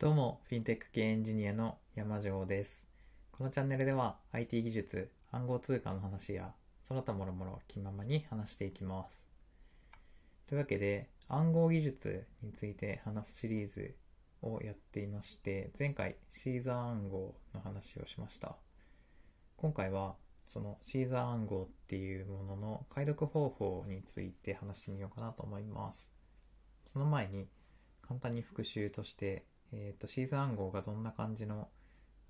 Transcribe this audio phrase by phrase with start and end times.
[0.00, 2.86] どうも、フィンテック系エンジニアの山城です。
[3.32, 9.26] このチャンネルでは IT 技術、暗号通貨の話や、その他もろもろ気ままに話していきます。
[10.46, 13.96] というわけで、暗号技術について話すシリーズ
[14.40, 18.54] をやっていまして、前回シーザー暗号の話をしました。
[19.56, 20.14] 今回は、
[20.46, 26.12] そのシーザー暗号っていうものの解読方法について話してみようかなと思います。
[26.86, 27.48] その前に、
[28.00, 31.68] 簡単に復習として、えー、とシーザー暗号がどんな感じの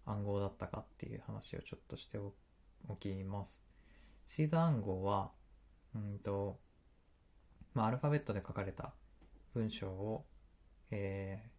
[0.07, 3.63] 暗号だったかっていう話をちょっとしておきます。
[4.27, 5.31] シーザー暗号は、
[5.95, 6.59] うんと、
[7.75, 8.93] まあ、アルファベットで書かれた
[9.55, 10.27] 文章を、
[10.91, 11.59] えー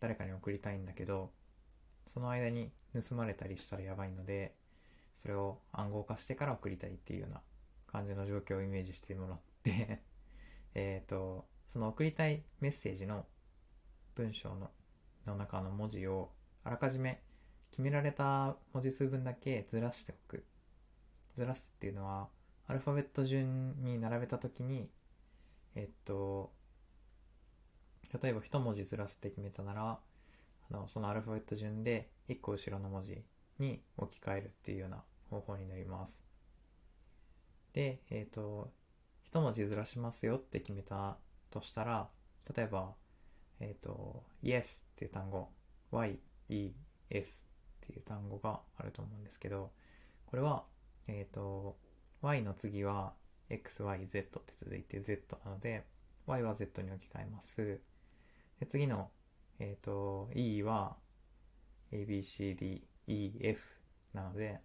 [0.00, 1.30] 誰かに送りたいんだけど、
[2.06, 2.72] その間に
[3.08, 4.54] 盗まれたりしたらやばいので、
[5.14, 7.42] それを暗号化してから送りたいっていうような
[7.86, 10.02] 感じの状況をイメージしてもらって、
[10.74, 13.26] えっと、その送りたいメッセージの
[14.14, 14.70] 文章の
[15.26, 16.30] の中の文字を
[16.64, 17.22] あらかじめ
[17.70, 20.44] 決められた文字数分だけずらしておく。
[21.36, 22.28] ずらすっていうのは、
[22.66, 24.90] アルファベット順に並べたときに、
[25.74, 26.52] えっと、
[28.22, 29.98] 例えば一文字ずらすって決めたなら、
[30.70, 33.22] あのそのアルファベット順で一個後ろの文字
[33.58, 36.22] に置き換えるっていうような方法になります。
[37.72, 38.70] で、えっと、
[39.24, 41.16] 一文字ずらしますよって決めた
[41.50, 42.08] としたら、
[42.54, 42.94] 例えば、
[43.60, 45.48] えっ、と、yes っていう単語、
[45.90, 46.70] y, e,
[47.10, 47.48] s
[47.84, 49.70] っていう単語があると思うんですけど、
[50.26, 50.64] これは、
[51.06, 51.76] えっ、と、
[52.22, 53.12] y の次は
[53.50, 55.84] x, y, z って続いて z なので、
[56.26, 57.80] y は z に置き換えます。
[58.60, 59.10] で、次の、
[59.58, 60.96] えっ、と、e は
[61.92, 63.68] a, b, c, d, e, f
[64.14, 64.60] なので、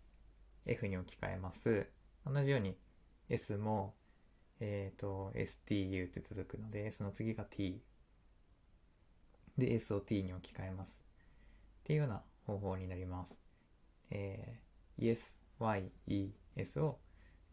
[0.65, 1.85] f に置き換えます。
[2.25, 2.77] 同じように
[3.27, 3.93] s も、
[4.61, 7.81] えっ、と、stu って続くので、s の次が t
[9.57, 11.05] で S を T に置き換えます。
[11.81, 13.37] っていうような方法になります。
[14.11, 16.99] えー、Yes, Y, E, S を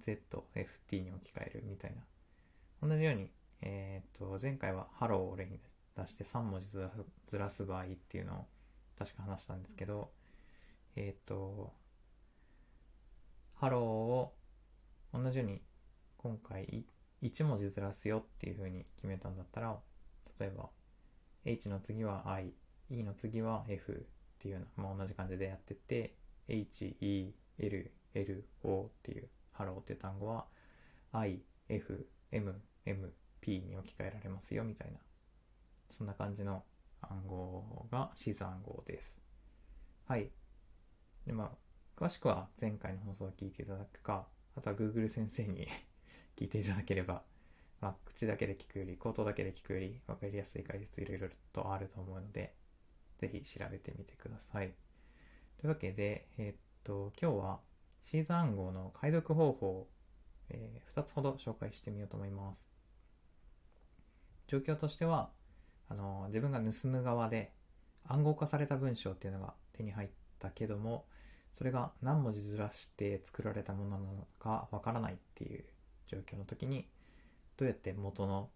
[0.01, 2.03] Z, F, T に置き換えるみたいな。
[2.87, 3.31] 同じように、
[3.61, 5.61] えー、と、前回は Hello を例に
[5.97, 6.91] 出して3文字ずら
[7.27, 8.47] ずらす場合っていうのを
[8.99, 10.11] 確か話したんですけど、
[10.97, 11.73] えっ、と、
[13.61, 14.33] Hello を
[15.15, 15.61] 同じように
[16.17, 16.85] 今回
[17.23, 19.79] 1文字ずらすよっていう風に決めたんだったら、
[20.41, 20.69] 例えば
[21.45, 22.53] H の次は I、
[22.91, 23.97] E の次は F っ
[24.39, 26.15] ていうような、まあ、同じ感じでやってて、
[26.49, 30.47] H、E、L、L、O っていう、ハローっていう単語は
[31.13, 34.99] I、F、M、M、P に置き換えられますよみたいな、
[35.91, 36.63] そんな感じの
[37.01, 39.21] 暗号がシーザー暗号です。
[40.07, 40.31] はい。
[41.27, 41.51] で、まあ、
[41.97, 44.27] 詳しくは前回の放送を聞いていただくか、
[44.57, 45.67] あとは Google 先生に
[46.37, 47.23] 聞いていただければ
[47.83, 52.55] まあ、口だけで聞くより、口頭だけで聞くより分かりやすい解説いろいろとあると思うので、
[53.19, 54.73] ぜひ調べてみてください。
[55.61, 57.61] というわけで、えーっと、今日は
[58.05, 59.89] シーザー暗号の解読方法を、
[60.49, 62.69] え2つほど紹介してみようと思います。
[64.47, 65.31] 状況としては、
[65.89, 67.53] あの、自分が盗む側で
[68.05, 71.07] 暗号化された文章っていうのが手に入ったけども、
[71.53, 75.65] それが何文字ずらして作られたものなのかわからないっていう
[76.07, 76.87] 状況の時に、
[77.63, 78.51] どうやって元の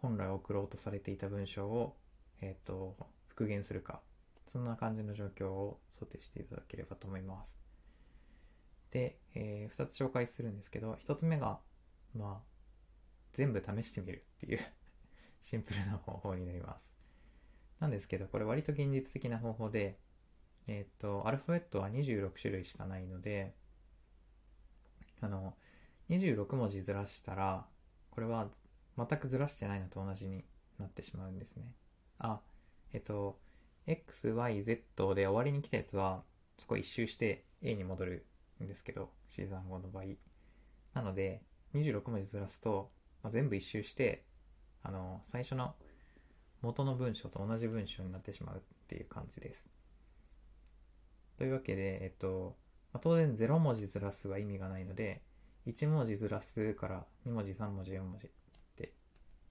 [0.00, 1.96] 本来送ろうとされていた文章を、
[2.40, 2.96] えっ、と、
[3.26, 4.00] 復元するか、
[4.46, 7.58] そんな感じの状況を想定していただければと思います。
[8.92, 11.58] で、え2つ紹介するんですけど、1つ目が、
[12.14, 12.46] まあ、
[13.32, 14.60] 全部試してみるっていう
[15.42, 16.94] シンプルな方法になります。
[17.80, 19.98] なんですけど、これ割と現実的な方法で、
[20.68, 23.56] えっ、と、アルファベットは26種類しかないので、
[25.20, 25.56] あの、
[26.08, 27.66] 26文字ずらしたら、
[28.12, 28.46] これは
[28.96, 30.44] 全くずらしてないのと同じに
[30.78, 31.64] なってしまうんですね。
[32.18, 32.40] あ、
[32.92, 33.38] えっと、
[33.86, 34.82] x, y, z
[35.14, 36.22] で終わりに来たやつは、
[36.58, 38.26] そこ一周して a に戻る
[38.62, 40.04] んですけど、シーザー暗号の場合。
[40.94, 41.42] なので、
[41.74, 42.90] 26文字ずらすと、
[43.22, 44.24] まあ、全部一周して、
[44.82, 45.74] あの、最初の
[46.60, 49.72] 元の文章と同じ文章になってしまうっていう感じです。
[51.38, 52.56] というわけで、えっと、
[52.92, 55.22] まあ、当然0文字ずらすは意味がないので、
[55.66, 58.30] 1文字ずらすから2文字3文字4文字っ
[58.76, 58.92] て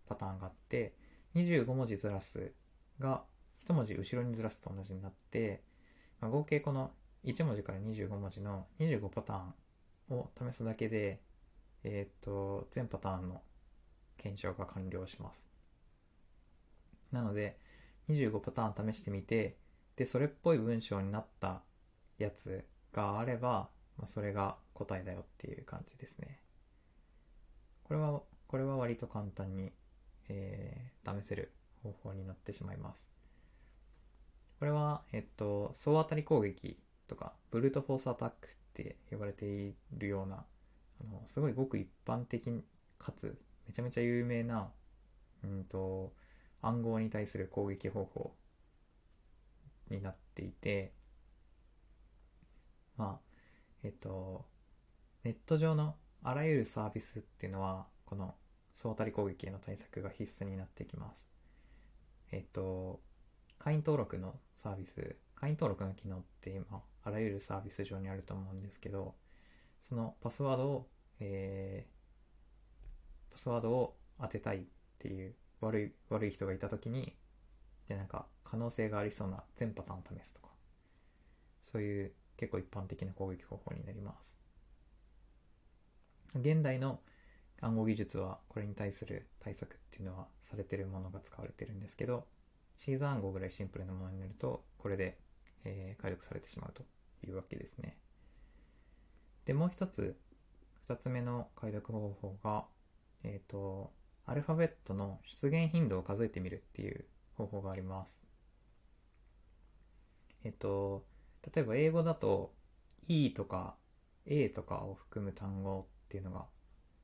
[0.08, 0.94] パターンがあって
[1.36, 2.52] 25文字ずらす
[3.00, 3.24] が
[3.66, 5.64] 1文字後ろにずらすと同じになって、
[6.20, 6.92] まあ、合計この
[7.24, 11.22] 1文字から25文字の25パターンを試すだけで
[11.84, 13.42] えっ、と全パターンの
[14.18, 15.48] 検証が完了します。
[17.12, 17.58] なので
[18.10, 19.58] 25パターン試してみて
[19.96, 21.62] でそれっぽい文章になった
[22.20, 22.64] やつ
[22.94, 23.70] があれば
[24.02, 26.40] まあ、それが答えだよっていう感じですね。
[27.84, 29.72] これは、これは割と簡単に、
[30.30, 31.52] えー試せる
[31.84, 33.12] 方法になってしまいます。
[34.60, 40.46] これは、えっと、総当たり攻撃とか、ブルートフォースアタックって呼ばれているような、
[41.02, 42.64] あの、すごいごく一般的
[43.00, 43.38] かつ、
[43.68, 44.72] めちゃめちゃ有名な、
[45.44, 46.14] うんと、
[46.62, 48.36] 暗号に対する攻撃方法
[49.90, 50.94] になっていて、
[52.98, 53.38] まあ、
[53.84, 54.46] えっと、
[55.24, 58.34] ネット上のあらゆるサービスっていうのは、この
[58.72, 61.30] 総当たり攻撃への対策が必須になってきます。
[62.32, 63.02] えっと、
[63.60, 69.14] 会員登録のサービス、会員登録の機能って今、あらゆるサービス上にあると思うんですけど、
[69.88, 70.90] そのパスワードを、
[71.20, 74.64] えー、パスワードを当てたいっ
[74.98, 77.16] ていう悪い、悪い人がいたときに、
[77.88, 80.50] で、なんか、可能性がありそうな全パターンを試すとか、
[81.72, 84.41] そういう結構一般的な攻撃方法になります。
[86.36, 87.00] 現代の
[87.62, 92.26] 暗号技術はこれに対する対策っていうのはされてるものが使われてるんですけど、
[92.78, 95.20] シーズ暗号ぐらいシンプルなものになると、これで、
[95.64, 96.84] えー、解読されてしまうと
[97.26, 97.98] いうわけですね。
[99.46, 100.18] で、もう一つ、
[100.88, 102.66] 二つ目の解読方法が、
[103.24, 103.94] えっ、ー、と、
[104.26, 107.06] アルファベットの出現頻度を数えてみるっていう
[107.38, 108.28] 方法があります。
[110.44, 111.06] えっ、ー、と、
[111.54, 112.54] 例えば英語だと
[113.08, 113.76] E とか
[114.26, 116.46] A とかを含む単語っていうのが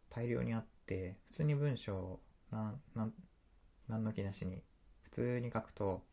[0.09, 2.19] 大量にあって、普通に文章を、
[2.51, 4.61] 何の気なしに
[5.01, 6.03] 普通に書くと、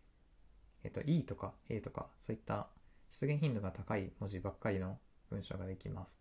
[0.85, 2.69] えっと、E とか A とか、そういった
[3.11, 4.96] 出現頻度が高い文字ばっかりの
[5.29, 6.20] 文章ができます。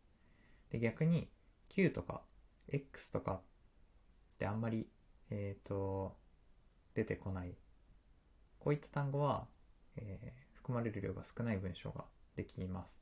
[0.71, 1.29] で、逆に
[1.69, 2.21] Q とか
[2.69, 3.41] X とかっ
[4.39, 4.87] てあんまり、
[5.29, 6.17] えっ、ー、と、
[6.95, 7.53] 出てこない。
[8.57, 9.45] こういった単語は、
[9.95, 12.05] えー、含まれる量が少ない文章が
[12.35, 12.99] できます。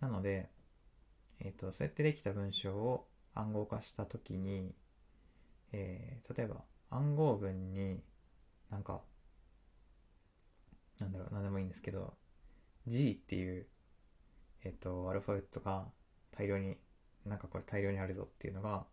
[0.00, 0.48] なので、
[1.40, 4.74] えっ、ー、と、そうやってできた文章を暗号化したときに、
[5.72, 8.02] えー、例えば暗号文に
[8.70, 9.02] なんか、
[10.98, 12.14] なんだろう、なんでもいいんですけど、
[12.86, 13.66] G っていう、
[14.64, 15.86] えっ、ー、と、アルファベットが
[16.32, 16.76] 大量に、
[17.24, 18.86] なんかこれ大量にあるぞっていうのが、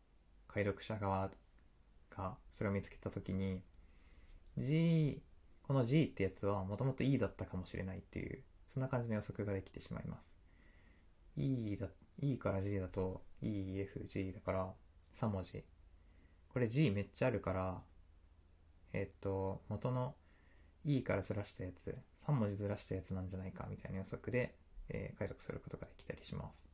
[0.48, 1.32] 解読者側
[2.10, 3.62] がそれを見つけたときに、
[4.58, 5.22] G、
[5.64, 10.36] この G ってやつはもともと E だったかもしれないっていう、そんな感じの予測ができてしまいます。
[11.38, 11.88] E だ、
[12.22, 14.74] E から G だと E、F、G だから
[15.14, 15.64] 3文字。
[16.50, 17.82] これ G めっちゃあるから、
[18.94, 20.16] えっと、元の
[20.86, 24.56] E からずらしたやつ、3文字ずらしたやつなんじゃないかみたいな予測で、
[24.90, 26.68] えー、解読することができたりします。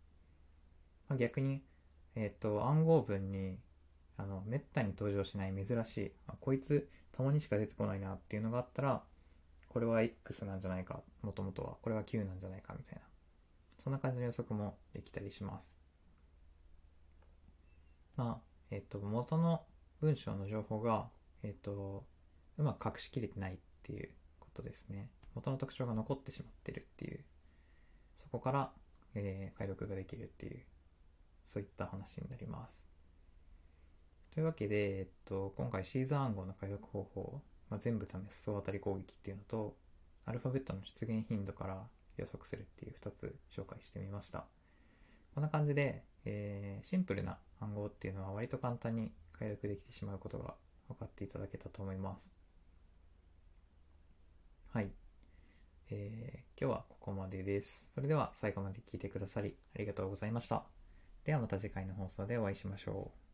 [1.07, 1.63] まあ、逆に、
[2.15, 3.59] えっと、暗号文に、
[4.17, 9.03] あの、めったに登場しない珍しい、あ、こいつたまにしか出てこないなっていうのがあったら、
[9.69, 11.77] これは X なんじゃないか、もともとは。
[11.81, 13.01] これは Q なんじゃないかみたいな。
[13.87, 15.79] そんな感じの予測もできたりします。
[18.17, 18.37] まあ、
[18.69, 19.63] えっと、元の
[20.01, 21.07] 文章の情報が、
[21.41, 22.05] えっと、
[22.57, 24.09] うまく隠しきれてないっていう
[24.41, 25.09] ことですね。
[25.35, 27.23] 元の特徴が残ってしまってるっていう、
[28.17, 28.73] そこから、
[29.15, 30.65] えー、解読ができるっていう、
[31.45, 32.89] そういった話になります。
[34.33, 39.77] というわけで、えっと、今回シーズン暗号の解読方法、まあ、全部試す総当たり攻撃っていうのと、
[40.25, 41.87] アルファベットの出現頻度から
[42.17, 44.45] 予測するっていう2つ紹介してみました。
[45.33, 50.55] こんな感じで、えー、シンプルな暗号っていうのは割と簡単に解読できてしまうことが
[50.87, 52.31] 分かっていただけたと思います。
[54.73, 54.91] はい。
[55.89, 57.89] えー、今日はここまでです。
[57.93, 60.63] それでは最後まで聞いてくださりありがとうございました。
[61.23, 63.26] ではまた次回の放送でお会いしましょう。